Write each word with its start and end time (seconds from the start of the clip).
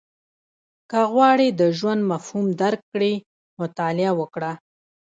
•که 0.89 0.99
غواړې 1.13 1.47
د 1.59 1.61
ژوند 1.77 2.01
مفهوم 2.11 2.45
درک 2.61 2.81
کړې، 2.93 3.13
مطالعه 3.59 4.11
وکړه. 4.19 4.51